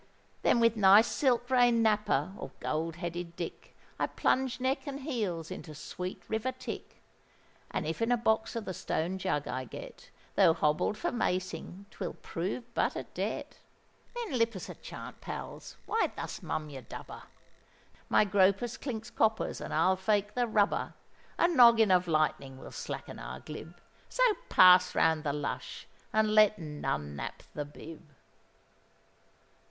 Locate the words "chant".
14.73-15.21